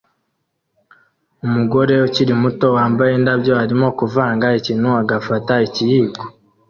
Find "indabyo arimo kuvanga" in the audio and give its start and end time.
3.19-4.45